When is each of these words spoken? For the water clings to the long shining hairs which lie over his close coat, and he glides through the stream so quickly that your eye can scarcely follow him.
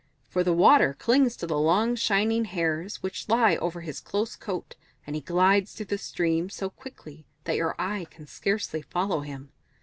For 0.27 0.43
the 0.43 0.51
water 0.51 0.95
clings 0.95 1.35
to 1.35 1.45
the 1.45 1.59
long 1.59 1.95
shining 1.95 2.45
hairs 2.45 3.03
which 3.03 3.29
lie 3.29 3.57
over 3.57 3.81
his 3.81 3.99
close 3.99 4.35
coat, 4.35 4.75
and 5.05 5.15
he 5.15 5.21
glides 5.21 5.73
through 5.73 5.85
the 5.93 5.99
stream 5.99 6.49
so 6.49 6.71
quickly 6.71 7.27
that 7.43 7.55
your 7.57 7.75
eye 7.79 8.05
can 8.09 8.25
scarcely 8.25 8.81
follow 8.81 9.19
him. 9.19 9.51